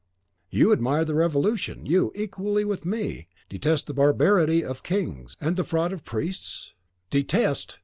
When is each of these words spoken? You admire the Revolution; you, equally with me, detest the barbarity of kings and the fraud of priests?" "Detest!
You 0.49 0.73
admire 0.73 1.05
the 1.05 1.13
Revolution; 1.13 1.85
you, 1.85 2.11
equally 2.15 2.65
with 2.65 2.87
me, 2.87 3.27
detest 3.49 3.85
the 3.85 3.93
barbarity 3.93 4.65
of 4.65 4.81
kings 4.81 5.37
and 5.39 5.55
the 5.55 5.63
fraud 5.63 5.93
of 5.93 6.03
priests?" 6.03 6.73
"Detest! 7.11 7.77